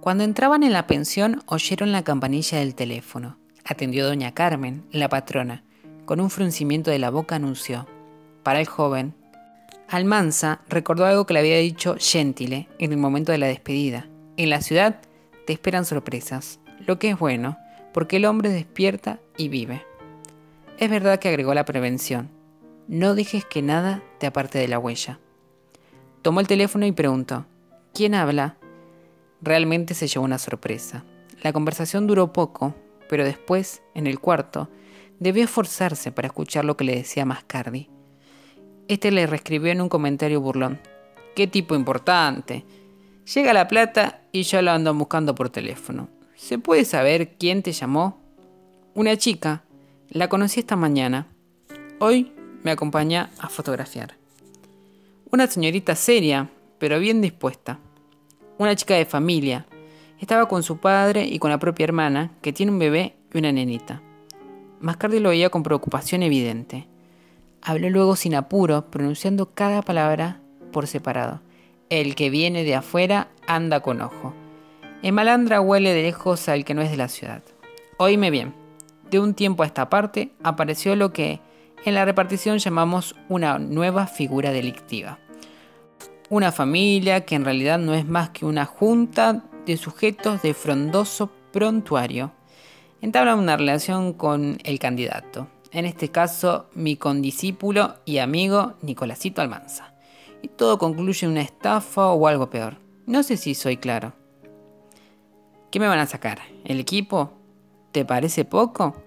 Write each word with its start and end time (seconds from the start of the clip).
Cuando 0.00 0.22
entraban 0.22 0.62
en 0.62 0.72
la 0.72 0.86
pensión 0.86 1.42
oyeron 1.46 1.90
la 1.90 2.04
campanilla 2.04 2.58
del 2.58 2.74
teléfono. 2.74 3.36
Atendió 3.64 4.06
doña 4.06 4.32
Carmen, 4.32 4.84
la 4.92 5.08
patrona. 5.08 5.64
Con 6.04 6.20
un 6.20 6.30
fruncimiento 6.30 6.90
de 6.90 6.98
la 6.98 7.10
boca 7.10 7.36
anunció. 7.36 7.86
Para 8.42 8.60
el 8.60 8.66
joven. 8.66 9.14
Almanza 9.88 10.60
recordó 10.68 11.04
algo 11.04 11.26
que 11.26 11.34
le 11.34 11.40
había 11.40 11.56
dicho 11.56 11.96
Gentile 11.98 12.68
en 12.78 12.92
el 12.92 12.98
momento 12.98 13.32
de 13.32 13.38
la 13.38 13.46
despedida. 13.46 14.06
En 14.36 14.50
la 14.50 14.60
ciudad 14.60 15.00
te 15.46 15.52
esperan 15.52 15.84
sorpresas, 15.84 16.60
lo 16.86 16.98
que 16.98 17.10
es 17.10 17.18
bueno, 17.18 17.58
porque 17.92 18.16
el 18.16 18.26
hombre 18.26 18.50
despierta 18.50 19.18
y 19.36 19.48
vive. 19.48 19.82
Es 20.78 20.90
verdad 20.90 21.18
que 21.18 21.28
agregó 21.28 21.54
la 21.54 21.64
prevención. 21.64 22.30
No 22.86 23.14
dejes 23.14 23.44
que 23.44 23.62
nada 23.62 24.02
te 24.18 24.26
aparte 24.26 24.58
de 24.58 24.68
la 24.68 24.78
huella. 24.78 25.18
Tomó 26.22 26.40
el 26.40 26.46
teléfono 26.46 26.86
y 26.86 26.92
preguntó, 26.92 27.46
¿quién 27.92 28.14
habla? 28.14 28.57
Realmente 29.40 29.94
se 29.94 30.08
llevó 30.08 30.24
una 30.24 30.38
sorpresa. 30.38 31.04
La 31.42 31.52
conversación 31.52 32.06
duró 32.06 32.32
poco, 32.32 32.74
pero 33.08 33.24
después, 33.24 33.82
en 33.94 34.06
el 34.06 34.18
cuarto, 34.18 34.68
debió 35.20 35.44
esforzarse 35.44 36.12
para 36.12 36.28
escuchar 36.28 36.64
lo 36.64 36.76
que 36.76 36.84
le 36.84 36.96
decía 36.96 37.24
Mascardi. 37.24 37.88
Este 38.88 39.10
le 39.10 39.26
reescribió 39.26 39.70
en 39.70 39.80
un 39.80 39.88
comentario 39.88 40.40
burlón. 40.40 40.80
¡Qué 41.36 41.46
tipo 41.46 41.74
importante! 41.74 42.64
Llega 43.34 43.52
la 43.52 43.68
plata 43.68 44.22
y 44.32 44.42
ya 44.42 44.62
lo 44.62 44.70
andan 44.70 44.98
buscando 44.98 45.34
por 45.34 45.50
teléfono. 45.50 46.08
¿Se 46.34 46.58
puede 46.58 46.84
saber 46.84 47.36
quién 47.36 47.62
te 47.62 47.72
llamó? 47.72 48.20
Una 48.94 49.16
chica. 49.16 49.64
La 50.08 50.28
conocí 50.28 50.60
esta 50.60 50.76
mañana. 50.76 51.26
Hoy 52.00 52.32
me 52.62 52.70
acompaña 52.70 53.30
a 53.38 53.48
fotografiar. 53.48 54.16
Una 55.30 55.46
señorita 55.46 55.94
seria, 55.94 56.50
pero 56.78 56.98
bien 56.98 57.20
dispuesta. 57.20 57.78
Una 58.58 58.74
chica 58.74 58.94
de 58.94 59.04
familia. 59.04 59.66
Estaba 60.18 60.48
con 60.48 60.64
su 60.64 60.78
padre 60.78 61.24
y 61.24 61.38
con 61.38 61.52
la 61.52 61.60
propia 61.60 61.84
hermana, 61.84 62.32
que 62.42 62.52
tiene 62.52 62.72
un 62.72 62.80
bebé 62.80 63.14
y 63.32 63.38
una 63.38 63.52
nenita. 63.52 64.02
Mascardi 64.80 65.20
lo 65.20 65.28
veía 65.28 65.48
con 65.48 65.62
preocupación 65.62 66.24
evidente. 66.24 66.88
Habló 67.62 67.88
luego 67.88 68.16
sin 68.16 68.34
apuro, 68.34 68.90
pronunciando 68.90 69.54
cada 69.54 69.80
palabra 69.82 70.40
por 70.72 70.88
separado. 70.88 71.40
El 71.88 72.16
que 72.16 72.30
viene 72.30 72.64
de 72.64 72.74
afuera 72.74 73.28
anda 73.46 73.78
con 73.78 74.02
ojo. 74.02 74.34
En 75.02 75.14
Malandra 75.14 75.60
huele 75.60 75.94
de 75.94 76.02
lejos 76.02 76.48
al 76.48 76.64
que 76.64 76.74
no 76.74 76.82
es 76.82 76.90
de 76.90 76.96
la 76.96 77.06
ciudad. 77.06 77.44
Oíme 77.96 78.32
bien. 78.32 78.54
De 79.08 79.20
un 79.20 79.34
tiempo 79.34 79.62
a 79.62 79.66
esta 79.66 79.88
parte 79.88 80.32
apareció 80.42 80.96
lo 80.96 81.12
que 81.12 81.40
en 81.84 81.94
la 81.94 82.04
repartición 82.04 82.58
llamamos 82.58 83.14
una 83.28 83.60
nueva 83.60 84.08
figura 84.08 84.50
delictiva. 84.50 85.20
Una 86.30 86.52
familia 86.52 87.24
que 87.24 87.36
en 87.36 87.44
realidad 87.46 87.78
no 87.78 87.94
es 87.94 88.06
más 88.06 88.28
que 88.30 88.44
una 88.44 88.66
junta 88.66 89.44
de 89.64 89.78
sujetos 89.78 90.42
de 90.42 90.52
frondoso 90.52 91.30
prontuario. 91.52 92.32
Entablan 93.00 93.38
una 93.38 93.56
relación 93.56 94.12
con 94.12 94.58
el 94.64 94.78
candidato, 94.78 95.48
en 95.72 95.86
este 95.86 96.10
caso 96.10 96.68
mi 96.74 96.96
condiscípulo 96.96 97.94
y 98.04 98.18
amigo 98.18 98.74
Nicolásito 98.82 99.40
Almanza. 99.40 99.94
Y 100.42 100.48
todo 100.48 100.76
concluye 100.76 101.24
en 101.24 101.32
una 101.32 101.40
estafa 101.40 102.08
o 102.08 102.26
algo 102.26 102.50
peor. 102.50 102.76
No 103.06 103.22
sé 103.22 103.38
si 103.38 103.54
soy 103.54 103.78
claro. 103.78 104.12
¿Qué 105.70 105.80
me 105.80 105.88
van 105.88 105.98
a 105.98 106.06
sacar? 106.06 106.40
¿El 106.66 106.78
equipo? 106.78 107.32
¿Te 107.90 108.04
parece 108.04 108.44
poco? 108.44 109.02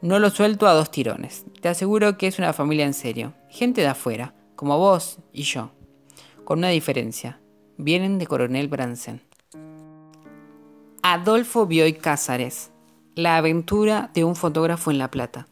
No 0.00 0.18
lo 0.18 0.30
suelto 0.30 0.66
a 0.66 0.72
dos 0.72 0.90
tirones. 0.90 1.44
Te 1.60 1.68
aseguro 1.68 2.16
que 2.16 2.26
es 2.26 2.38
una 2.38 2.54
familia 2.54 2.86
en 2.86 2.94
serio. 2.94 3.34
Gente 3.50 3.82
de 3.82 3.88
afuera, 3.88 4.34
como 4.56 4.78
vos 4.78 5.18
y 5.30 5.42
yo. 5.42 5.72
Con 6.52 6.58
una 6.58 6.68
diferencia. 6.68 7.40
Vienen 7.78 8.18
de 8.18 8.26
Coronel 8.26 8.68
Bransen. 8.68 9.22
Adolfo 11.02 11.64
Bioy 11.64 11.94
Cázares. 11.94 12.72
La 13.14 13.38
aventura 13.38 14.10
de 14.12 14.24
un 14.24 14.36
fotógrafo 14.36 14.90
en 14.90 14.98
La 14.98 15.10
Plata. 15.10 15.46